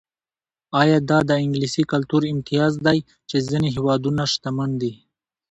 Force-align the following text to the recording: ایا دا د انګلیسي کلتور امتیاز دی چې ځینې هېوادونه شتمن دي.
ایا 0.81 0.97
دا 1.09 1.19
د 1.29 1.31
انګلیسي 1.43 1.83
کلتور 1.91 2.21
امتیاز 2.33 2.73
دی 2.85 2.97
چې 3.29 3.37
ځینې 3.49 3.69
هېوادونه 3.75 4.21
شتمن 4.33 4.69
دي. 4.81 4.93